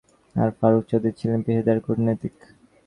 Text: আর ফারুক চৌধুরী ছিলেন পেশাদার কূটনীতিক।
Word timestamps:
আর 0.35 0.49
ফারুক 0.57 0.83
চৌধুরী 0.89 1.11
ছিলেন 1.19 1.39
পেশাদার 1.45 1.77
কূটনীতিক। 1.85 2.35